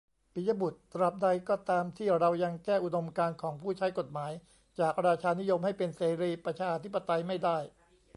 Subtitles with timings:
[0.33, 4.31] ปิยะบุตร: ตราบใดก็ตามที่เรายังแก้อุดมการณ์ของผู้ใช้กฎหมาย
[4.79, 7.57] จากราชานิยม ให้เป็นเสรีประชาธิปไตยไม่ได้